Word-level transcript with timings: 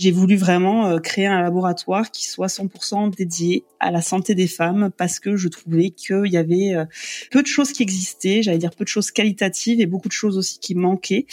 J'ai 0.00 0.12
voulu 0.12 0.36
vraiment 0.36 0.86
euh, 0.86 0.98
créer 0.98 1.26
un 1.26 1.42
laboratoire 1.42 2.10
qui 2.10 2.26
soit 2.26 2.46
100% 2.46 3.14
dédié 3.14 3.64
à 3.80 3.90
la 3.90 4.00
santé 4.00 4.34
des 4.34 4.46
femmes 4.46 4.90
parce 4.96 5.20
que 5.20 5.36
je 5.36 5.46
trouvais 5.48 5.90
qu'il 5.90 6.26
y 6.26 6.38
avait 6.38 6.74
euh, 6.74 6.86
peu 7.30 7.42
de 7.42 7.46
choses 7.46 7.72
qui 7.72 7.82
existaient, 7.82 8.42
j'allais 8.42 8.56
dire 8.56 8.70
peu 8.70 8.84
de 8.84 8.88
choses 8.88 9.10
qualitatives 9.10 9.78
et 9.78 9.84
beaucoup 9.84 10.08
de 10.08 10.14
choses 10.14 10.38
aussi 10.38 10.58
qui 10.58 10.74
manquaient 10.74 11.26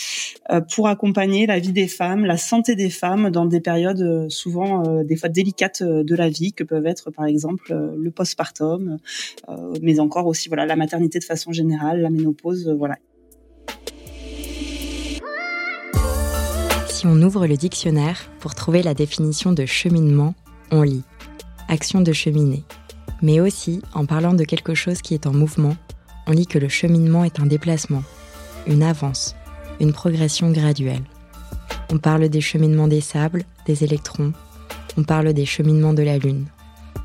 euh, 0.52 0.60
pour 0.60 0.90
accompagner 0.90 1.48
la 1.48 1.60
vie 1.60 1.72
des 1.72 1.88
femmes, 1.88 2.26
la 2.26 2.36
santé 2.36 2.76
des 2.76 2.90
femmes 2.90 3.30
dans 3.32 3.46
des 3.46 3.62
périodes 3.62 4.30
souvent 4.30 5.02
des 5.02 5.16
fois 5.16 5.30
délicates 5.30 5.82
de 5.82 6.16
la 6.16 6.28
vie 6.28 6.52
que 6.52 6.66
peuvent 6.66 6.88
être 6.88 7.10
par 7.10 7.26
exemple 7.26 7.74
le 7.74 8.12
postpartum, 8.12 8.98
mais 9.82 10.00
encore 10.02 10.28
aussi 10.28 10.50
voilà 10.50 10.66
la 10.66 10.76
maternité 10.76 11.20
de 11.20 11.24
façon 11.24 11.54
générale, 11.54 12.02
la 12.02 12.10
ménopause, 12.10 12.68
voilà. 12.78 12.98
On 17.10 17.22
ouvre 17.22 17.48
le 17.48 17.56
dictionnaire 17.56 18.20
pour 18.42 18.54
trouver 18.54 18.84
la 18.84 18.94
définition 18.94 19.54
de 19.54 19.66
cheminement, 19.66 20.36
on 20.72 20.82
lit 20.82 21.06
action 21.70 22.02
de 22.02 22.12
cheminer. 22.12 22.66
Mais 23.22 23.40
aussi, 23.40 23.82
en 23.94 24.06
parlant 24.06 24.34
de 24.34 24.44
quelque 24.44 24.76
chose 24.76 25.02
qui 25.02 25.14
est 25.14 25.26
en 25.26 25.32
mouvement, 25.32 25.78
on 26.28 26.32
lit 26.34 26.48
que 26.48 26.60
le 26.60 26.68
cheminement 26.68 27.24
est 27.24 27.40
un 27.40 27.46
déplacement, 27.46 28.04
une 28.68 28.84
avance, 28.84 29.38
une 29.80 29.94
progression 29.94 30.52
graduelle. 30.52 31.04
On 31.94 31.98
parle 31.98 32.28
des 32.28 32.42
cheminements 32.42 32.90
des 32.90 33.00
sables, 33.00 33.46
des 33.66 33.86
électrons, 33.86 34.34
on 34.98 35.04
parle 35.04 35.32
des 35.32 35.46
cheminements 35.46 35.94
de 35.94 36.04
la 36.04 36.18
Lune. 36.18 36.48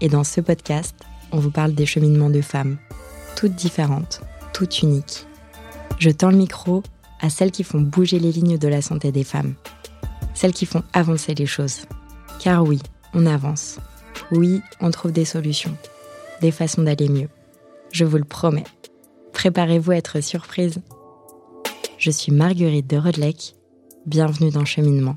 Et 0.00 0.08
dans 0.08 0.24
ce 0.24 0.40
podcast, 0.40 0.96
on 1.30 1.38
vous 1.38 1.52
parle 1.52 1.74
des 1.74 1.86
cheminements 1.86 2.30
de 2.30 2.40
femmes, 2.40 2.76
toutes 3.36 3.54
différentes, 3.54 4.20
toutes 4.52 4.82
uniques. 4.82 5.28
Je 6.00 6.10
tends 6.10 6.32
le 6.32 6.38
micro 6.38 6.82
à 7.20 7.30
celles 7.30 7.52
qui 7.52 7.62
font 7.62 7.80
bouger 7.80 8.18
les 8.18 8.32
lignes 8.32 8.58
de 8.58 8.68
la 8.68 8.82
santé 8.82 9.12
des 9.12 9.22
femmes 9.22 9.54
celles 10.34 10.52
qui 10.52 10.66
font 10.66 10.82
avancer 10.92 11.34
les 11.34 11.46
choses. 11.46 11.86
Car 12.40 12.64
oui, 12.64 12.80
on 13.14 13.26
avance. 13.26 13.78
Oui, 14.30 14.60
on 14.80 14.90
trouve 14.90 15.12
des 15.12 15.24
solutions, 15.24 15.76
des 16.40 16.50
façons 16.50 16.82
d'aller 16.82 17.08
mieux. 17.08 17.28
Je 17.90 18.04
vous 18.04 18.16
le 18.16 18.24
promets. 18.24 18.64
Préparez-vous 19.32 19.92
à 19.92 19.96
être 19.96 20.22
surprise. 20.22 20.80
Je 21.98 22.10
suis 22.10 22.32
Marguerite 22.32 22.88
de 22.88 22.96
Rodelec. 22.96 23.54
Bienvenue 24.06 24.50
dans 24.50 24.64
Cheminement. 24.64 25.16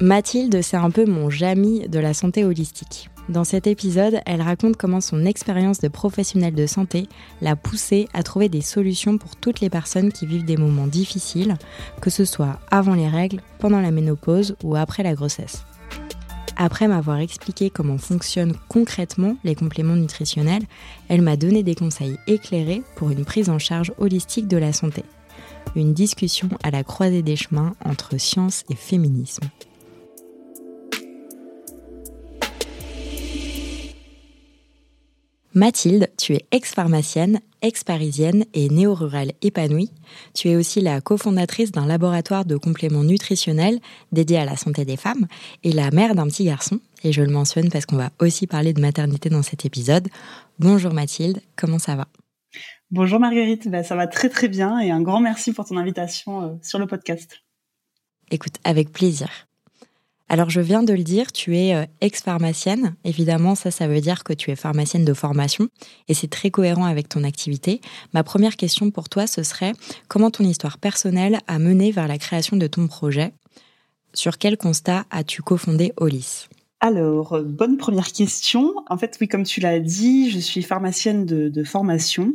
Mathilde, 0.00 0.62
c'est 0.62 0.76
un 0.76 0.90
peu 0.90 1.06
mon 1.06 1.28
Jamy 1.28 1.88
de 1.88 1.98
la 1.98 2.14
santé 2.14 2.44
holistique. 2.44 3.10
Dans 3.28 3.44
cet 3.44 3.66
épisode, 3.66 4.20
elle 4.24 4.40
raconte 4.40 4.78
comment 4.78 5.02
son 5.02 5.26
expérience 5.26 5.80
de 5.80 5.88
professionnelle 5.88 6.54
de 6.54 6.66
santé 6.66 7.08
l'a 7.42 7.56
poussée 7.56 8.08
à 8.14 8.22
trouver 8.22 8.48
des 8.48 8.62
solutions 8.62 9.18
pour 9.18 9.36
toutes 9.36 9.60
les 9.60 9.68
personnes 9.68 10.12
qui 10.12 10.24
vivent 10.24 10.46
des 10.46 10.56
moments 10.56 10.86
difficiles, 10.86 11.56
que 12.00 12.08
ce 12.08 12.24
soit 12.24 12.58
avant 12.70 12.94
les 12.94 13.08
règles, 13.08 13.42
pendant 13.58 13.82
la 13.82 13.90
ménopause 13.90 14.56
ou 14.64 14.76
après 14.76 15.02
la 15.02 15.14
grossesse. 15.14 15.64
Après 16.56 16.88
m'avoir 16.88 17.18
expliqué 17.18 17.68
comment 17.68 17.98
fonctionnent 17.98 18.56
concrètement 18.68 19.36
les 19.44 19.54
compléments 19.54 19.94
nutritionnels, 19.94 20.64
elle 21.08 21.22
m'a 21.22 21.36
donné 21.36 21.62
des 21.62 21.74
conseils 21.74 22.18
éclairés 22.26 22.82
pour 22.96 23.10
une 23.10 23.26
prise 23.26 23.50
en 23.50 23.58
charge 23.58 23.92
holistique 23.98 24.48
de 24.48 24.56
la 24.56 24.72
santé. 24.72 25.04
Une 25.76 25.92
discussion 25.92 26.48
à 26.62 26.70
la 26.70 26.82
croisée 26.82 27.22
des 27.22 27.36
chemins 27.36 27.74
entre 27.84 28.18
science 28.18 28.64
et 28.70 28.74
féminisme. 28.74 29.48
Mathilde, 35.58 36.06
tu 36.16 36.34
es 36.34 36.46
ex-pharmacienne, 36.52 37.40
ex-parisienne 37.62 38.44
et 38.54 38.68
néo-rurale 38.68 39.32
épanouie. 39.42 39.90
Tu 40.32 40.50
es 40.50 40.54
aussi 40.54 40.80
la 40.80 41.00
cofondatrice 41.00 41.72
d'un 41.72 41.84
laboratoire 41.84 42.44
de 42.44 42.56
compléments 42.56 43.02
nutritionnels 43.02 43.80
dédié 44.12 44.38
à 44.38 44.44
la 44.44 44.56
santé 44.56 44.84
des 44.84 44.96
femmes 44.96 45.26
et 45.64 45.72
la 45.72 45.90
mère 45.90 46.14
d'un 46.14 46.28
petit 46.28 46.44
garçon. 46.44 46.78
Et 47.02 47.10
je 47.12 47.22
le 47.22 47.32
mentionne 47.32 47.70
parce 47.70 47.86
qu'on 47.86 47.96
va 47.96 48.10
aussi 48.20 48.46
parler 48.46 48.72
de 48.72 48.80
maternité 48.80 49.30
dans 49.30 49.42
cet 49.42 49.64
épisode. 49.64 50.06
Bonjour 50.60 50.94
Mathilde, 50.94 51.40
comment 51.56 51.80
ça 51.80 51.96
va? 51.96 52.06
Bonjour 52.92 53.18
Marguerite, 53.18 53.66
ben, 53.66 53.82
ça 53.82 53.96
va 53.96 54.06
très 54.06 54.28
très 54.28 54.46
bien 54.46 54.78
et 54.78 54.92
un 54.92 55.02
grand 55.02 55.20
merci 55.20 55.52
pour 55.52 55.64
ton 55.64 55.76
invitation 55.76 56.42
euh, 56.44 56.54
sur 56.62 56.78
le 56.78 56.86
podcast. 56.86 57.42
Écoute, 58.30 58.54
avec 58.62 58.92
plaisir. 58.92 59.47
Alors 60.30 60.50
je 60.50 60.60
viens 60.60 60.82
de 60.82 60.92
le 60.92 61.02
dire, 61.02 61.32
tu 61.32 61.56
es 61.56 61.74
euh, 61.74 61.86
ex-pharmacienne. 62.00 62.94
Évidemment, 63.04 63.54
ça, 63.54 63.70
ça 63.70 63.88
veut 63.88 64.00
dire 64.00 64.24
que 64.24 64.34
tu 64.34 64.50
es 64.50 64.56
pharmacienne 64.56 65.04
de 65.04 65.14
formation 65.14 65.68
et 66.08 66.14
c'est 66.14 66.28
très 66.28 66.50
cohérent 66.50 66.84
avec 66.84 67.08
ton 67.08 67.24
activité. 67.24 67.80
Ma 68.12 68.22
première 68.22 68.56
question 68.56 68.90
pour 68.90 69.08
toi, 69.08 69.26
ce 69.26 69.42
serait 69.42 69.72
comment 70.06 70.30
ton 70.30 70.44
histoire 70.44 70.78
personnelle 70.78 71.38
a 71.46 71.58
mené 71.58 71.92
vers 71.92 72.08
la 72.08 72.18
création 72.18 72.56
de 72.56 72.66
ton 72.66 72.86
projet? 72.88 73.32
Sur 74.12 74.38
quel 74.38 74.56
constat 74.56 75.04
as-tu 75.10 75.42
cofondé 75.42 75.92
Olis? 75.96 76.48
Alors, 76.80 77.32
euh, 77.32 77.42
bonne 77.42 77.76
première 77.76 78.12
question. 78.12 78.72
En 78.88 78.96
fait, 78.96 79.18
oui, 79.20 79.26
comme 79.26 79.42
tu 79.42 79.58
l'as 79.58 79.80
dit, 79.80 80.30
je 80.30 80.38
suis 80.38 80.62
pharmacienne 80.62 81.26
de, 81.26 81.64
formation. 81.64 82.34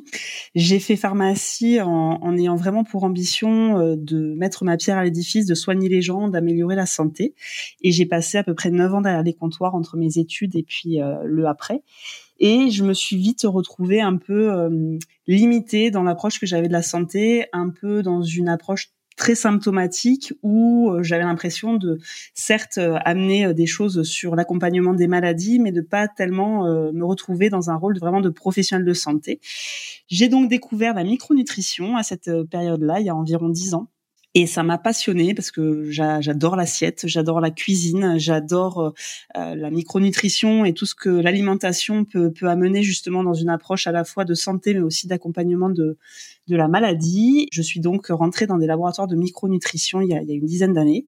J'ai 0.54 0.80
fait 0.80 0.98
pharmacie 0.98 1.80
en, 1.80 2.38
ayant 2.38 2.58
vraiment 2.58 2.84
pour 2.84 3.06
ambition 3.06 3.78
euh, 3.78 3.96
de 3.98 4.34
mettre 4.36 4.66
ma 4.66 4.76
pierre 4.76 4.98
à 4.98 5.06
l'édifice, 5.06 5.46
de 5.46 5.56
soigner 5.56 5.88
les 5.88 6.02
gens, 6.02 6.28
d'améliorer 6.28 6.76
la 6.76 6.86
santé. 6.86 7.36
Et 7.82 7.94
j'ai 7.94 8.06
passé 8.06 8.38
à 8.38 8.44
peu 8.44 8.54
près 8.54 8.70
neuf 8.70 8.94
ans 8.94 9.00
derrière 9.00 9.24
les 9.24 9.34
comptoirs 9.34 9.76
entre 9.76 9.96
mes 9.96 10.18
études 10.18 10.58
et 10.58 10.64
puis 10.64 11.02
euh, 11.02 11.24
le 11.24 11.48
après. 11.48 11.82
Et 12.40 12.70
je 12.70 12.84
me 12.84 12.94
suis 12.94 13.16
vite 13.16 13.44
retrouvée 13.46 14.02
un 14.02 14.18
peu 14.18 14.68
limitée 15.28 15.92
dans 15.92 16.04
l'approche 16.04 16.40
que 16.40 16.46
j'avais 16.46 16.68
de 16.68 16.74
la 16.74 16.82
santé, 16.82 17.46
un 17.54 17.70
peu 17.70 18.02
dans 18.02 18.22
une 18.22 18.50
approche 18.50 18.90
très 19.16 19.36
symptomatique 19.36 20.34
où 20.44 20.92
euh, 20.92 21.04
j'avais 21.04 21.24
l'impression 21.24 21.76
de 21.76 22.00
certes 22.34 22.78
euh, 22.78 22.98
amener 23.06 23.46
euh, 23.46 23.54
des 23.54 23.66
choses 23.66 24.04
sur 24.04 24.36
l'accompagnement 24.36 24.94
des 24.94 25.08
maladies 25.08 25.60
mais 25.60 25.72
de 25.72 25.82
pas 25.82 26.08
tellement 26.08 26.64
me 26.64 27.06
retrouver 27.06 27.50
dans 27.50 27.70
un 27.70 27.76
rôle 27.76 27.98
vraiment 28.00 28.22
de 28.22 28.30
professionnel 28.30 28.86
de 28.86 28.94
santé. 28.94 29.40
J'ai 30.08 30.30
donc 30.30 30.50
découvert 30.50 30.94
la 30.94 31.04
micronutrition 31.04 31.98
à 31.98 32.04
cette 32.04 32.30
période-là 32.50 33.00
il 33.00 33.06
y 33.06 33.10
a 33.10 33.16
environ 33.16 33.50
dix 33.50 33.74
ans 33.74 33.88
et 34.36 34.48
ça 34.48 34.64
m'a 34.64 34.78
passionnée 34.80 35.36
parce 35.36 35.52
que 35.52 35.90
j'adore 35.92 36.56
l'assiette, 36.56 37.04
j'adore 37.06 37.40
la 37.40 37.52
cuisine, 37.52 38.16
j'adore 38.18 38.94
euh, 39.38 39.56
la 39.56 39.70
micronutrition 39.70 40.66
et 40.66 40.74
tout 40.74 40.88
ce 40.88 40.96
que 40.96 41.10
l'alimentation 41.10 42.04
peut, 42.04 42.32
peut 42.32 42.50
amener 42.50 42.82
justement 42.82 43.24
dans 43.24 43.36
une 43.36 43.50
approche 43.50 43.86
à 43.86 43.92
la 43.92 44.04
fois 44.04 44.26
de 44.26 44.34
santé 44.34 44.74
mais 44.74 44.82
aussi 44.82 45.08
d'accompagnement 45.08 45.70
de, 45.70 45.98
la 46.48 46.68
maladie. 46.68 47.48
Je 47.52 47.62
suis 47.62 47.80
donc 47.80 48.08
rentrée 48.08 48.48
dans 48.48 48.58
des 48.58 48.68
laboratoires 48.68 49.08
de 49.08 49.16
micronutrition 49.16 50.02
il 50.02 50.10
y 50.10 50.14
a 50.14 50.22
une 50.22 50.46
dizaine 50.46 50.74
d'années. 50.74 51.06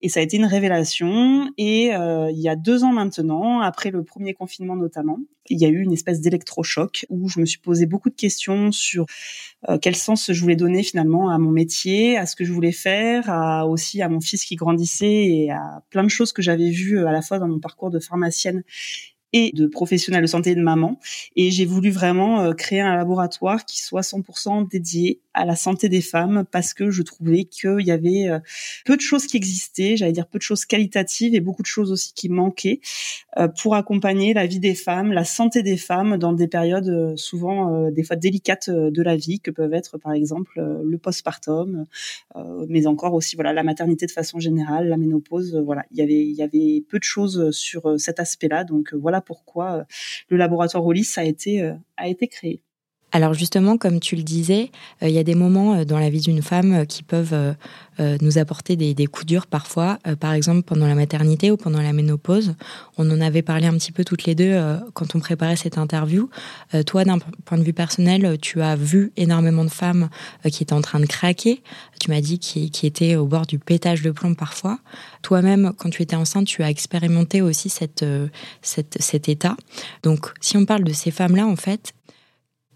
Et 0.00 0.08
ça 0.08 0.20
a 0.20 0.22
été 0.22 0.36
une 0.36 0.44
révélation. 0.44 1.50
Et 1.58 1.94
euh, 1.94 2.30
il 2.30 2.38
y 2.38 2.48
a 2.48 2.56
deux 2.56 2.84
ans 2.84 2.92
maintenant, 2.92 3.60
après 3.60 3.90
le 3.90 4.04
premier 4.04 4.32
confinement 4.34 4.76
notamment, 4.76 5.18
il 5.50 5.58
y 5.58 5.64
a 5.64 5.68
eu 5.68 5.80
une 5.80 5.92
espèce 5.92 6.20
d'électrochoc 6.20 7.06
où 7.08 7.28
je 7.28 7.40
me 7.40 7.46
suis 7.46 7.58
posé 7.58 7.86
beaucoup 7.86 8.10
de 8.10 8.14
questions 8.14 8.70
sur 8.70 9.06
euh, 9.68 9.78
quel 9.80 9.96
sens 9.96 10.30
je 10.30 10.40
voulais 10.40 10.56
donner 10.56 10.82
finalement 10.82 11.30
à 11.30 11.38
mon 11.38 11.50
métier, 11.50 12.16
à 12.16 12.26
ce 12.26 12.36
que 12.36 12.44
je 12.44 12.52
voulais 12.52 12.72
faire, 12.72 13.28
à 13.28 13.66
aussi 13.66 14.02
à 14.02 14.08
mon 14.08 14.20
fils 14.20 14.44
qui 14.44 14.56
grandissait 14.56 15.26
et 15.26 15.50
à 15.50 15.82
plein 15.90 16.04
de 16.04 16.10
choses 16.10 16.32
que 16.32 16.42
j'avais 16.42 16.70
vues 16.70 17.04
à 17.06 17.12
la 17.12 17.22
fois 17.22 17.38
dans 17.38 17.48
mon 17.48 17.58
parcours 17.58 17.90
de 17.90 17.98
pharmacienne 17.98 18.62
et 19.32 19.52
de 19.54 19.66
professionnels 19.66 20.22
de 20.22 20.26
santé 20.26 20.50
et 20.50 20.54
de 20.54 20.62
maman. 20.62 20.98
Et 21.36 21.50
j'ai 21.50 21.64
voulu 21.64 21.90
vraiment 21.90 22.40
euh, 22.40 22.52
créer 22.52 22.80
un 22.80 22.96
laboratoire 22.96 23.64
qui 23.64 23.82
soit 23.82 24.00
100% 24.00 24.68
dédié 24.68 25.20
à 25.38 25.44
la 25.44 25.56
santé 25.56 25.88
des 25.88 26.00
femmes 26.00 26.44
parce 26.50 26.74
que 26.74 26.90
je 26.90 27.02
trouvais 27.02 27.44
qu'il 27.44 27.86
y 27.86 27.90
avait 27.90 28.28
euh, 28.28 28.38
peu 28.84 28.96
de 28.96 29.00
choses 29.00 29.26
qui 29.26 29.36
existaient, 29.36 29.96
j'allais 29.96 30.12
dire 30.12 30.26
peu 30.26 30.38
de 30.38 30.42
choses 30.42 30.64
qualitatives 30.64 31.34
et 31.34 31.40
beaucoup 31.40 31.62
de 31.62 31.66
choses 31.66 31.92
aussi 31.92 32.12
qui 32.14 32.28
manquaient 32.28 32.80
euh, 33.38 33.48
pour 33.48 33.74
accompagner 33.74 34.34
la 34.34 34.46
vie 34.46 34.60
des 34.60 34.74
femmes, 34.74 35.12
la 35.12 35.24
santé 35.24 35.62
des 35.62 35.76
femmes 35.76 36.16
dans 36.16 36.32
des 36.32 36.48
périodes 36.48 37.16
souvent 37.16 37.90
des 37.90 38.02
fois 38.02 38.16
délicates 38.16 38.70
de 38.70 39.02
la 39.02 39.16
vie 39.16 39.40
que 39.40 39.50
peuvent 39.50 39.74
être 39.74 39.98
par 39.98 40.12
exemple 40.12 40.60
le 40.60 40.98
postpartum, 40.98 41.86
mais 42.68 42.86
encore 42.86 43.14
aussi 43.14 43.36
voilà 43.36 43.52
la 43.52 43.62
maternité 43.62 44.06
de 44.06 44.10
façon 44.10 44.38
générale, 44.38 44.88
la 44.88 44.96
ménopause. 44.96 45.56
Voilà, 45.64 45.84
il 45.90 45.98
y 45.98 46.02
avait 46.02 46.24
il 46.24 46.34
y 46.34 46.42
avait 46.42 46.84
peu 46.88 46.98
de 46.98 47.04
choses 47.04 47.50
sur 47.50 47.98
cet 47.98 48.20
aspect-là, 48.20 48.64
donc 48.64 48.92
voilà 48.94 49.20
pourquoi 49.20 49.78
euh, 49.78 49.84
le 50.28 50.36
laboratoire 50.36 50.84
Olis 50.84 51.14
a 51.16 51.24
été, 51.24 51.62
euh, 51.62 51.74
a 51.96 52.08
été 52.08 52.28
créé. 52.28 52.62
Alors 53.10 53.32
justement, 53.34 53.78
comme 53.78 54.00
tu 54.00 54.16
le 54.16 54.22
disais, 54.22 54.70
euh, 55.02 55.08
il 55.08 55.14
y 55.14 55.18
a 55.18 55.24
des 55.24 55.34
moments 55.34 55.84
dans 55.84 55.98
la 55.98 56.10
vie 56.10 56.20
d'une 56.20 56.42
femme 56.42 56.86
qui 56.86 57.02
peuvent 57.02 57.54
nous 58.20 58.38
apporter 58.38 58.76
des, 58.76 59.06
coups 59.06 59.26
durs 59.26 59.48
parfois. 59.48 59.98
par 60.20 60.32
exemple, 60.32 60.62
pendant 60.62 60.86
la 60.86 60.94
maternité 60.94 61.50
ou 61.50 61.56
pendant 61.56 61.82
la 61.82 61.92
ménopause. 61.92 62.54
On 62.96 63.10
en 63.10 63.20
avait 63.20 63.42
parlé 63.42 63.66
un 63.66 63.72
petit 63.72 63.90
peu 63.90 64.04
toutes 64.04 64.24
les 64.24 64.36
deux 64.36 64.56
quand 64.94 65.16
on 65.16 65.18
préparait 65.18 65.56
cette 65.56 65.78
interview. 65.78 66.30
toi, 66.86 67.04
d'un 67.04 67.18
point 67.44 67.58
de 67.58 67.64
vue 67.64 67.72
personnel, 67.72 68.38
tu 68.40 68.62
as 68.62 68.76
vu 68.76 69.10
énormément 69.16 69.64
de 69.64 69.70
femmes 69.70 70.10
qui 70.48 70.62
étaient 70.62 70.74
en 70.74 70.80
train 70.80 71.00
de 71.00 71.06
craquer. 71.06 71.60
Tu 71.98 72.10
m'as 72.12 72.20
dit 72.20 72.38
qui, 72.38 72.86
étaient 72.86 73.16
au 73.16 73.26
bord 73.26 73.46
du 73.46 73.58
pétage 73.58 74.02
de 74.02 74.12
plomb 74.12 74.34
parfois. 74.34 74.78
Toi-même, 75.22 75.72
quand 75.76 75.90
tu 75.90 76.02
étais 76.02 76.14
enceinte, 76.14 76.46
tu 76.46 76.62
as 76.62 76.70
expérimenté 76.70 77.42
aussi 77.42 77.68
cet 77.68 78.02
état. 79.28 79.56
Donc, 80.04 80.32
si 80.40 80.56
on 80.56 80.64
parle 80.64 80.84
de 80.84 80.92
ces 80.92 81.10
femmes-là, 81.10 81.46
en 81.46 81.56
fait, 81.56 81.92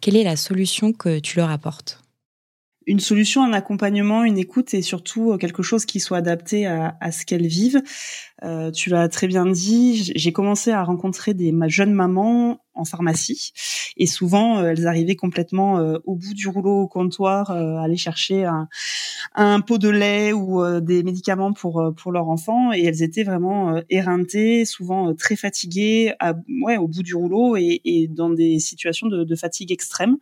quelle 0.03 0.17
est 0.17 0.25
la 0.25 0.37
solution 0.37 0.93
que 0.93 1.21
tu 1.21 1.39
leur 1.39 1.49
apportes? 1.49 2.02
Une 2.87 3.01
solution, 3.01 3.43
un 3.43 3.53
accompagnement, 3.53 4.25
une 4.25 4.39
écoute 4.39 4.75
et 4.75 4.83
surtout 4.83 5.37
quelque 5.39 5.63
chose 5.63 5.85
qui 5.85 6.01
soit 6.01 6.19
adapté 6.19 6.67
à, 6.67 6.97
à 7.01 7.13
ce 7.13 7.25
qu'elles 7.25 7.47
vivent. 7.47 7.83
Euh, 8.45 8.71
tu 8.71 8.91
l'as 8.91 9.09
très 9.09 9.27
bien 9.27 9.47
dit, 9.47 10.13
j'ai 10.15 10.33
commencé 10.33 10.71
à 10.71 10.83
rencontrer 10.83 11.35
des 11.35 11.53
jeunes 11.69 11.93
mamans 11.93 12.61
en 12.75 12.85
pharmacie 12.85 13.53
et 13.97 14.07
souvent 14.07 14.59
euh, 14.59 14.71
elles 14.71 14.87
arrivaient 14.87 15.17
complètement 15.17 15.79
euh, 15.79 15.99
au 16.05 16.17
bout 16.17 16.35
du 16.35 16.49
rouleau 16.49 16.83
au 16.83 16.89
comptoir, 16.89 17.51
euh, 17.51 17.77
aller 17.77 17.97
chercher 17.97 18.45
un, 18.45 18.69
un, 19.35 19.61
pot 19.61 19.79
de 19.79 19.89
lait 19.89 20.33
ou 20.33 20.63
des 20.81 21.03
médicaments 21.03 21.53
pour 21.53 21.93
pour 21.97 22.13
leur 22.13 22.29
enfant 22.29 22.73
et 22.73 22.85
elles 22.85 23.03
étaient 23.03 23.25
vraiment 23.25 23.81
éreintées, 23.91 24.65
souvent 24.65 25.15
très 25.15 25.37
fatiguées, 25.37 26.15
à, 26.19 26.35
ouais 26.63 26.77
au 26.77 26.89
bout 26.89 27.03
du 27.03 27.15
rouleau 27.15 27.57
et, 27.57 27.81
et 27.85 28.09
dans 28.09 28.31
des 28.31 28.59
situations 28.59 29.09
de, 29.09 29.25
de 29.25 29.37
fatigue 29.37 29.73
extrême. 29.73 30.17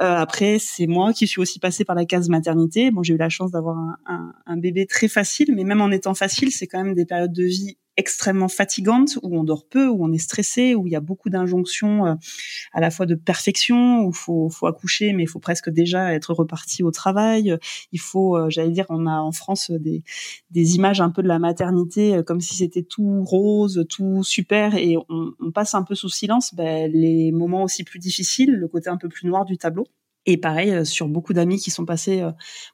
Euh, 0.00 0.16
après, 0.16 0.58
c'est 0.58 0.86
moi 0.86 1.12
qui 1.12 1.26
suis 1.26 1.40
aussi 1.40 1.60
passée 1.60 1.84
par 1.84 1.94
la 1.94 2.04
case 2.04 2.28
maternité. 2.28 2.90
Bon, 2.90 3.02
j'ai 3.02 3.14
eu 3.14 3.16
la 3.16 3.28
chance 3.28 3.52
d'avoir 3.52 3.76
un, 3.76 3.96
un, 4.06 4.32
un, 4.46 4.56
bébé 4.56 4.86
très 4.86 5.06
facile, 5.06 5.54
mais 5.54 5.62
même 5.62 5.80
en 5.80 5.90
étant 5.90 6.14
facile, 6.14 6.50
c'est 6.50 6.66
quand 6.66 6.82
même 6.82 6.94
des 6.94 7.06
périodes 7.06 7.32
de 7.32 7.44
vie 7.44 7.76
extrêmement 7.96 8.48
fatigante, 8.48 9.18
où 9.22 9.38
on 9.38 9.44
dort 9.44 9.66
peu, 9.68 9.86
où 9.86 10.04
on 10.04 10.12
est 10.12 10.18
stressé, 10.18 10.74
où 10.74 10.86
il 10.86 10.92
y 10.92 10.96
a 10.96 11.00
beaucoup 11.00 11.30
d'injonctions 11.30 12.06
euh, 12.06 12.14
à 12.72 12.80
la 12.80 12.90
fois 12.90 13.06
de 13.06 13.14
perfection, 13.14 14.04
où 14.04 14.12
faut 14.12 14.48
faut 14.48 14.66
accoucher, 14.66 15.12
mais 15.12 15.24
il 15.24 15.28
faut 15.28 15.38
presque 15.38 15.70
déjà 15.70 16.12
être 16.12 16.34
reparti 16.34 16.82
au 16.82 16.90
travail. 16.90 17.56
Il 17.92 18.00
faut, 18.00 18.36
euh, 18.36 18.50
j'allais 18.50 18.70
dire, 18.72 18.86
on 18.88 19.06
a 19.06 19.18
en 19.18 19.32
France 19.32 19.70
des 19.70 20.02
des 20.50 20.76
images 20.76 21.00
un 21.00 21.10
peu 21.10 21.22
de 21.22 21.28
la 21.28 21.38
maternité 21.38 22.16
euh, 22.16 22.22
comme 22.22 22.40
si 22.40 22.56
c'était 22.56 22.82
tout 22.82 23.22
rose, 23.22 23.84
tout 23.88 24.24
super, 24.24 24.74
et 24.74 24.96
on, 25.08 25.32
on 25.40 25.52
passe 25.52 25.74
un 25.74 25.82
peu 25.82 25.94
sous 25.94 26.08
silence 26.08 26.54
ben, 26.54 26.90
les 26.90 27.30
moments 27.32 27.62
aussi 27.62 27.84
plus 27.84 27.98
difficiles, 27.98 28.50
le 28.50 28.68
côté 28.68 28.90
un 28.90 28.96
peu 28.96 29.08
plus 29.08 29.26
noir 29.28 29.44
du 29.44 29.56
tableau. 29.56 29.86
Et 30.26 30.38
pareil, 30.38 30.86
sur 30.86 31.06
beaucoup 31.06 31.34
d'amis 31.34 31.58
qui 31.58 31.70
sont 31.70 31.84
passés 31.84 32.26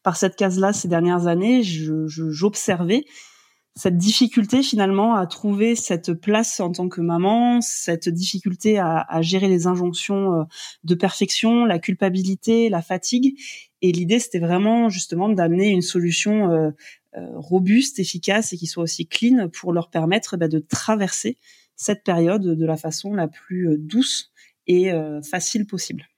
par 0.04 0.16
cette 0.16 0.36
case-là 0.36 0.72
ces 0.72 0.86
dernières 0.86 1.26
années, 1.26 1.62
j'observais 1.64 3.04
cette 3.76 3.96
difficulté 3.96 4.62
finalement 4.62 5.14
à 5.14 5.26
trouver 5.26 5.76
cette 5.76 6.12
place 6.12 6.60
en 6.60 6.72
tant 6.72 6.88
que 6.88 7.00
maman, 7.00 7.60
cette 7.60 8.08
difficulté 8.08 8.78
à, 8.78 9.06
gérer 9.22 9.48
les 9.48 9.66
injonctions 9.66 10.40
euh, 10.40 10.44
de 10.84 10.94
perfection, 10.94 11.64
la 11.64 11.78
culpabilité, 11.78 12.68
la 12.68 12.82
fatigue. 12.82 13.38
Et 13.80 13.92
l'idée, 13.92 14.18
c'était 14.18 14.40
vraiment 14.40 14.88
justement 14.88 15.28
d'amener 15.28 15.68
une 15.68 15.82
solution 15.82 16.50
euh, 16.50 16.70
euh, 17.16 17.26
robuste, 17.36 17.98
efficace 17.98 18.52
et 18.52 18.56
qui 18.56 18.66
soit 18.66 18.82
aussi 18.82 19.06
clean 19.06 19.48
pour 19.48 19.72
leur 19.72 19.88
permettre 19.88 20.36
bah, 20.36 20.48
de 20.48 20.58
traverser 20.58 21.38
cette 21.76 22.04
période 22.04 22.42
de 22.42 22.66
la 22.66 22.76
façon 22.76 23.14
la 23.14 23.28
plus 23.28 23.76
douce 23.78 24.32
et 24.66 24.92
facile 25.22 25.66
possible 25.66 26.09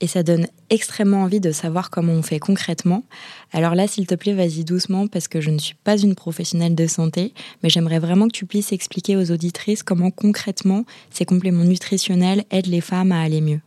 et 0.00 0.06
ça 0.06 0.22
donne 0.22 0.46
extrêmement 0.70 1.22
envie 1.22 1.40
de 1.40 1.52
savoir 1.52 1.90
comment 1.90 2.12
on 2.12 2.22
fait 2.22 2.38
concrètement. 2.38 3.04
Alors 3.52 3.74
là, 3.74 3.86
s'il 3.86 4.06
te 4.06 4.14
plaît, 4.14 4.34
vas-y 4.34 4.64
doucement 4.64 5.06
parce 5.06 5.28
que 5.28 5.40
je 5.40 5.50
ne 5.50 5.58
suis 5.58 5.74
pas 5.74 5.98
une 5.98 6.14
professionnelle 6.14 6.74
de 6.74 6.86
santé, 6.86 7.32
mais 7.62 7.70
j'aimerais 7.70 7.98
vraiment 7.98 8.28
que 8.28 8.32
tu 8.32 8.46
puisses 8.46 8.72
expliquer 8.72 9.16
aux 9.16 9.30
auditrices 9.30 9.82
comment 9.82 10.10
concrètement 10.10 10.84
ces 11.10 11.24
compléments 11.24 11.64
nutritionnels 11.64 12.44
aident 12.50 12.66
les 12.66 12.80
femmes 12.80 13.12
à 13.12 13.22
aller 13.22 13.40
mieux. 13.40 13.60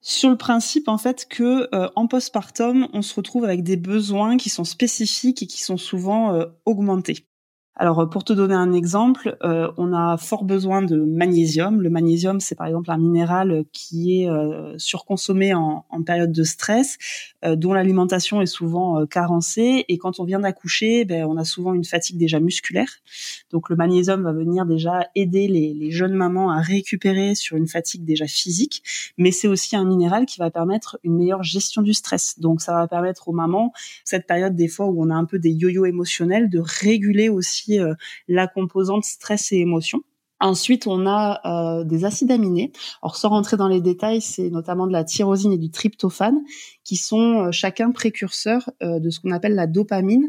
Sur 0.00 0.30
le 0.30 0.36
principe 0.36 0.88
en 0.88 0.98
fait 0.98 1.26
que 1.28 1.68
euh, 1.74 1.88
en 1.96 2.06
postpartum, 2.06 2.86
on 2.92 3.02
se 3.02 3.14
retrouve 3.14 3.44
avec 3.44 3.64
des 3.64 3.76
besoins 3.76 4.36
qui 4.36 4.50
sont 4.50 4.62
spécifiques 4.62 5.42
et 5.42 5.46
qui 5.48 5.62
sont 5.62 5.76
souvent 5.76 6.32
euh, 6.32 6.46
augmentés. 6.64 7.25
Alors 7.78 8.08
pour 8.08 8.24
te 8.24 8.32
donner 8.32 8.54
un 8.54 8.72
exemple, 8.72 9.36
euh, 9.42 9.70
on 9.76 9.92
a 9.92 10.16
fort 10.16 10.44
besoin 10.44 10.80
de 10.80 10.96
magnésium. 10.96 11.82
Le 11.82 11.90
magnésium, 11.90 12.40
c'est 12.40 12.54
par 12.54 12.66
exemple 12.66 12.90
un 12.90 12.96
minéral 12.96 13.66
qui 13.70 14.22
est 14.22 14.30
euh, 14.30 14.72
surconsommé 14.78 15.52
en, 15.52 15.84
en, 15.90 16.02
période 16.02 16.32
de 16.32 16.42
stress, 16.42 16.96
euh, 17.44 17.54
dont 17.54 17.74
l'alimentation 17.74 18.40
est 18.40 18.46
souvent 18.46 19.04
carencée. 19.04 19.84
Et 19.88 19.98
quand 19.98 20.20
on 20.20 20.24
vient 20.24 20.40
d'accoucher, 20.40 21.04
ben, 21.04 21.26
on 21.26 21.36
a 21.36 21.44
souvent 21.44 21.74
une 21.74 21.84
fatigue 21.84 22.16
déjà 22.16 22.40
musculaire. 22.40 22.88
Donc 23.50 23.68
le 23.68 23.76
magnésium 23.76 24.22
va 24.22 24.32
venir 24.32 24.64
déjà 24.64 25.10
aider 25.14 25.46
les, 25.46 25.74
les 25.74 25.90
jeunes 25.90 26.14
mamans 26.14 26.50
à 26.50 26.62
récupérer 26.62 27.34
sur 27.34 27.58
une 27.58 27.68
fatigue 27.68 28.06
déjà 28.06 28.26
physique, 28.26 28.82
mais 29.18 29.32
c'est 29.32 29.48
aussi 29.48 29.76
un 29.76 29.84
minéral 29.84 30.24
qui 30.24 30.38
va 30.38 30.50
permettre 30.50 30.98
une 31.04 31.16
meilleure 31.16 31.42
gestion 31.42 31.82
du 31.82 31.92
stress. 31.92 32.38
Donc 32.40 32.62
ça 32.62 32.72
va 32.72 32.88
permettre 32.88 33.28
aux 33.28 33.32
mamans, 33.32 33.74
cette 34.02 34.26
période 34.26 34.56
des 34.56 34.68
fois 34.68 34.86
où 34.86 35.04
on 35.04 35.10
a 35.10 35.14
un 35.14 35.26
peu 35.26 35.38
des 35.38 35.50
yo-yo 35.50 35.84
émotionnels, 35.84 36.48
de 36.48 36.58
réguler 36.58 37.28
aussi 37.28 37.65
euh, 37.72 37.94
la 38.28 38.46
composante 38.46 39.04
stress 39.04 39.52
et 39.52 39.56
émotion. 39.56 40.00
Ensuite, 40.38 40.86
on 40.86 41.06
a 41.06 41.40
euh, 41.80 41.84
des 41.84 42.04
acides 42.04 42.30
aminés. 42.30 42.72
Alors, 43.02 43.16
sans 43.16 43.30
rentrer 43.30 43.56
dans 43.56 43.68
les 43.68 43.80
détails, 43.80 44.20
c'est 44.20 44.50
notamment 44.50 44.86
de 44.86 44.92
la 44.92 45.02
tyrosine 45.02 45.52
et 45.52 45.58
du 45.58 45.70
tryptophane, 45.70 46.38
qui 46.84 46.96
sont 46.96 47.46
euh, 47.46 47.52
chacun 47.52 47.90
précurseurs 47.90 48.70
de 48.82 49.10
ce 49.10 49.20
qu'on 49.20 49.30
appelle 49.30 49.54
la 49.54 49.66
dopamine 49.66 50.28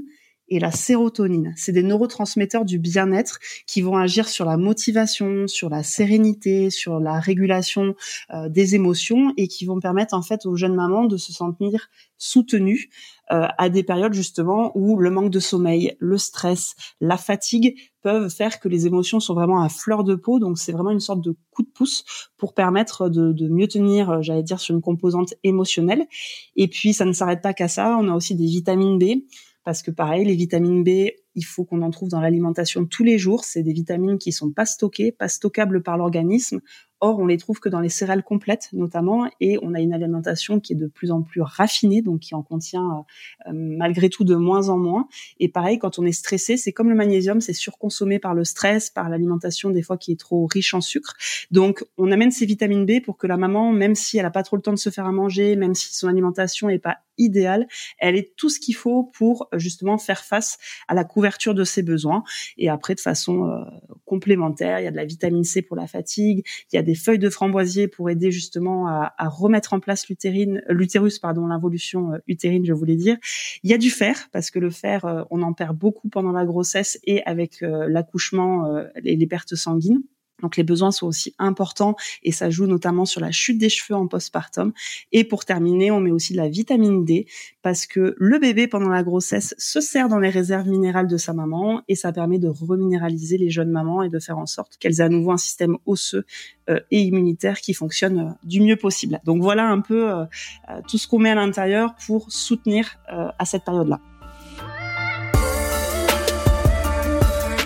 et 0.49 0.59
la 0.59 0.71
sérotonine. 0.71 1.53
C'est 1.55 1.71
des 1.71 1.83
neurotransmetteurs 1.83 2.65
du 2.65 2.79
bien-être 2.79 3.39
qui 3.65 3.81
vont 3.81 3.97
agir 3.97 4.27
sur 4.27 4.45
la 4.45 4.57
motivation, 4.57 5.47
sur 5.47 5.69
la 5.69 5.83
sérénité, 5.83 6.69
sur 6.69 6.99
la 6.99 7.19
régulation 7.19 7.95
des 8.47 8.75
émotions 8.75 9.33
et 9.37 9.47
qui 9.47 9.65
vont 9.65 9.79
permettre 9.79 10.13
en 10.13 10.21
fait 10.21 10.45
aux 10.45 10.55
jeunes 10.55 10.75
mamans 10.75 11.05
de 11.05 11.17
se 11.17 11.33
sentir 11.33 11.89
soutenues 12.17 12.89
euh, 13.31 13.47
à 13.57 13.69
des 13.69 13.83
périodes 13.83 14.13
justement 14.13 14.71
où 14.75 14.97
le 14.97 15.09
manque 15.09 15.31
de 15.31 15.39
sommeil, 15.39 15.95
le 15.99 16.17
stress, 16.17 16.75
la 17.01 17.17
fatigue 17.17 17.75
peuvent 18.01 18.29
faire 18.29 18.59
que 18.59 18.69
les 18.69 18.87
émotions 18.87 19.19
sont 19.19 19.33
vraiment 19.33 19.61
à 19.61 19.69
fleur 19.69 20.03
de 20.03 20.15
peau. 20.15 20.39
Donc 20.39 20.57
c'est 20.57 20.71
vraiment 20.71 20.91
une 20.91 20.99
sorte 20.99 21.21
de 21.21 21.35
coup 21.51 21.63
de 21.63 21.69
pouce 21.69 22.05
pour 22.37 22.53
permettre 22.53 23.09
de, 23.09 23.33
de 23.33 23.47
mieux 23.49 23.67
tenir, 23.67 24.09
euh, 24.09 24.21
j'allais 24.21 24.43
dire, 24.43 24.59
sur 24.59 24.73
une 24.75 24.81
composante 24.81 25.33
émotionnelle. 25.43 26.07
Et 26.55 26.67
puis 26.67 26.93
ça 26.93 27.05
ne 27.05 27.11
s'arrête 27.11 27.41
pas 27.41 27.53
qu'à 27.53 27.67
ça. 27.67 27.97
On 27.99 28.07
a 28.07 28.15
aussi 28.15 28.35
des 28.35 28.45
vitamines 28.45 28.97
B 28.97 29.23
parce 29.67 29.81
que 29.81 29.91
pareil, 29.91 30.23
les 30.23 30.37
vitamines 30.37 30.81
B, 30.81 31.11
il 31.37 31.45
faut 31.45 31.63
qu'on 31.63 31.83
en 31.83 31.91
trouve 31.91 32.09
dans 32.09 32.19
l'alimentation 32.19 32.85
tous 32.85 33.03
les 33.03 33.19
jours. 33.19 33.45
C'est 33.45 33.61
des 33.61 33.71
vitamines 33.71 34.17
qui 34.17 34.31
sont 34.31 34.51
pas 34.51 34.65
stockées, 34.65 35.11
pas 35.11 35.27
stockables 35.27 35.83
par 35.83 35.95
l'organisme. 35.95 36.61
Or, 36.99 37.19
on 37.19 37.27
les 37.27 37.37
trouve 37.37 37.59
que 37.59 37.69
dans 37.69 37.79
les 37.79 37.89
céréales 37.89 38.23
complètes, 38.23 38.69
notamment, 38.73 39.29
et 39.39 39.59
on 39.61 39.75
a 39.75 39.79
une 39.79 39.93
alimentation 39.93 40.59
qui 40.59 40.73
est 40.73 40.75
de 40.75 40.87
plus 40.87 41.11
en 41.11 41.21
plus 41.21 41.41
raffinée, 41.41 42.01
donc 42.01 42.21
qui 42.21 42.33
en 42.33 42.41
contient 42.41 43.05
euh, 43.45 43.51
malgré 43.53 44.09
tout 44.09 44.23
de 44.23 44.35
moins 44.35 44.69
en 44.69 44.79
moins. 44.79 45.07
Et 45.39 45.47
pareil, 45.47 45.77
quand 45.77 45.99
on 45.99 46.05
est 46.05 46.11
stressé, 46.11 46.57
c'est 46.57 46.71
comme 46.71 46.89
le 46.89 46.95
magnésium, 46.95 47.39
c'est 47.39 47.53
surconsommé 47.53 48.17
par 48.17 48.33
le 48.33 48.43
stress, 48.43 48.89
par 48.89 49.09
l'alimentation 49.09 49.69
des 49.69 49.83
fois 49.83 49.97
qui 49.97 50.13
est 50.13 50.19
trop 50.19 50.47
riche 50.47 50.73
en 50.73 50.81
sucre. 50.81 51.15
Donc, 51.51 51.85
on 51.99 52.11
amène 52.11 52.31
ces 52.31 52.47
vitamines 52.47 52.87
B 52.87 52.99
pour 53.03 53.17
que 53.17 53.27
la 53.27 53.37
maman, 53.37 53.71
même 53.71 53.93
si 53.93 54.17
elle 54.17 54.25
a 54.25 54.31
pas 54.31 54.41
trop 54.41 54.55
le 54.55 54.63
temps 54.63 54.73
de 54.73 54.79
se 54.79 54.89
faire 54.89 55.05
à 55.05 55.11
manger, 55.11 55.55
même 55.55 55.75
si 55.75 55.93
son 55.93 56.07
alimentation 56.07 56.67
est 56.67 56.79
pas 56.79 56.97
idéale, 57.19 57.67
elle 57.99 58.15
ait 58.15 58.33
tout 58.37 58.49
ce 58.49 58.59
qu'il 58.59 58.75
faut 58.75 59.03
pour 59.03 59.49
justement 59.53 59.97
faire 59.97 60.23
face 60.23 60.57
à 60.87 60.95
la 60.95 61.03
couverture 61.03 61.26
de 61.53 61.63
ses 61.63 61.83
besoins. 61.83 62.23
Et 62.57 62.69
après, 62.69 62.95
de 62.95 62.99
façon 62.99 63.45
euh, 63.45 63.63
complémentaire, 64.05 64.79
il 64.79 64.83
y 64.83 64.87
a 64.87 64.91
de 64.91 64.95
la 64.95 65.05
vitamine 65.05 65.43
C 65.43 65.61
pour 65.61 65.75
la 65.75 65.87
fatigue, 65.87 66.45
il 66.71 66.75
y 66.75 66.79
a 66.79 66.81
des 66.81 66.95
feuilles 66.95 67.19
de 67.19 67.29
framboisier 67.29 67.87
pour 67.87 68.09
aider 68.09 68.31
justement 68.31 68.87
à, 68.87 69.13
remettre 69.27 69.73
en 69.73 69.79
place 69.79 70.07
l'utérine, 70.09 70.61
l'utérus, 70.69 71.19
pardon, 71.19 71.47
l'involution 71.47 72.13
euh, 72.13 72.17
utérine, 72.27 72.65
je 72.65 72.73
voulais 72.73 72.95
dire. 72.95 73.17
Il 73.63 73.69
y 73.69 73.73
a 73.73 73.77
du 73.77 73.89
fer 73.89 74.29
parce 74.31 74.51
que 74.51 74.59
le 74.59 74.69
fer, 74.69 75.05
euh, 75.05 75.23
on 75.29 75.41
en 75.41 75.53
perd 75.53 75.77
beaucoup 75.77 76.09
pendant 76.09 76.31
la 76.31 76.45
grossesse 76.45 76.99
et 77.03 77.23
avec 77.23 77.61
euh, 77.61 77.87
l'accouchement 77.89 78.47
et 79.03 79.15
les 79.15 79.27
pertes 79.27 79.55
sanguines. 79.55 80.01
Donc 80.41 80.57
les 80.57 80.63
besoins 80.63 80.91
sont 80.91 81.07
aussi 81.07 81.33
importants 81.39 81.95
et 82.23 82.31
ça 82.31 82.49
joue 82.49 82.67
notamment 82.67 83.05
sur 83.05 83.21
la 83.21 83.31
chute 83.31 83.57
des 83.57 83.69
cheveux 83.69 83.97
en 83.97 84.07
postpartum. 84.07 84.71
Et 85.11 85.23
pour 85.23 85.45
terminer, 85.45 85.91
on 85.91 85.99
met 85.99 86.11
aussi 86.11 86.33
de 86.33 86.37
la 86.37 86.49
vitamine 86.49 87.05
D 87.05 87.27
parce 87.61 87.85
que 87.85 88.15
le 88.17 88.39
bébé 88.39 88.67
pendant 88.67 88.89
la 88.89 89.03
grossesse 89.03 89.55
se 89.57 89.81
sert 89.81 90.09
dans 90.09 90.19
les 90.19 90.29
réserves 90.29 90.67
minérales 90.67 91.07
de 91.07 91.17
sa 91.17 91.33
maman 91.33 91.81
et 91.87 91.95
ça 91.95 92.11
permet 92.11 92.39
de 92.39 92.47
reminéraliser 92.47 93.37
les 93.37 93.49
jeunes 93.49 93.71
mamans 93.71 94.03
et 94.03 94.09
de 94.09 94.19
faire 94.19 94.37
en 94.37 94.45
sorte 94.45 94.77
qu'elles 94.77 94.99
aient 94.99 95.05
à 95.05 95.09
nouveau 95.09 95.31
un 95.31 95.37
système 95.37 95.77
osseux 95.85 96.25
euh, 96.69 96.79
et 96.91 97.01
immunitaire 97.01 97.61
qui 97.61 97.73
fonctionne 97.73 98.19
euh, 98.19 98.31
du 98.43 98.61
mieux 98.61 98.75
possible. 98.75 99.19
Donc 99.23 99.41
voilà 99.41 99.67
un 99.69 99.79
peu 99.79 100.11
euh, 100.11 100.25
tout 100.87 100.97
ce 100.97 101.07
qu'on 101.07 101.19
met 101.19 101.29
à 101.29 101.35
l'intérieur 101.35 101.95
pour 102.05 102.31
soutenir 102.31 102.99
à 103.07 103.45
cette 103.45 103.63
période-là. 103.63 103.99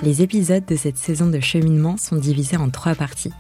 Les 0.04 0.24
épisodes 0.24 0.66
de 0.66 0.76
cette 0.76 0.98
saison 0.98 1.28
de 1.28 1.40
cheminement 1.40 1.96
sont 1.96 2.16
divisés 2.16 2.58
en 2.58 2.72
trois 2.72 2.96
parties. 2.96 3.32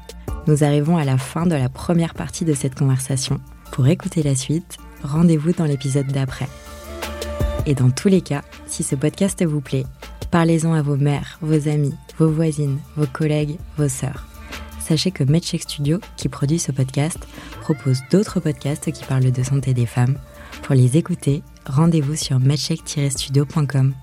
Nous 0.45 0.63
arrivons 0.63 0.95
à 0.95 1.05
la 1.05 1.17
fin 1.17 1.47
de 1.47 1.55
la 1.55 1.69
première 1.69 2.13
partie 2.13 2.45
de 2.45 2.53
cette 2.53 2.75
conversation. 2.75 3.41
Pour 3.71 3.87
écouter 3.87 4.21
la 4.21 4.35
suite, 4.35 4.77
rendez-vous 5.01 5.53
dans 5.53 5.65
l'épisode 5.65 6.05
d'après. 6.07 6.47
Et 7.65 7.73
dans 7.73 7.89
tous 7.89 8.09
les 8.09 8.21
cas, 8.21 8.43
si 8.67 8.83
ce 8.83 8.95
podcast 8.95 9.43
vous 9.43 9.61
plaît, 9.61 9.85
parlez-en 10.29 10.73
à 10.73 10.83
vos 10.83 10.97
mères, 10.97 11.39
vos 11.41 11.67
amis, 11.67 11.95
vos 12.19 12.29
voisines, 12.29 12.77
vos 12.95 13.07
collègues, 13.07 13.57
vos 13.77 13.89
sœurs. 13.89 14.27
Sachez 14.79 15.09
que 15.09 15.23
MedCheck 15.23 15.63
Studio, 15.63 15.99
qui 16.15 16.29
produit 16.29 16.59
ce 16.59 16.71
podcast, 16.71 17.19
propose 17.61 18.01
d'autres 18.11 18.39
podcasts 18.39 18.91
qui 18.91 19.03
parlent 19.05 19.31
de 19.31 19.43
santé 19.43 19.73
des 19.73 19.87
femmes. 19.87 20.17
Pour 20.61 20.75
les 20.75 20.95
écouter, 20.95 21.41
rendez-vous 21.65 22.15
sur 22.15 22.39
medcheck-studio.com. 22.39 23.93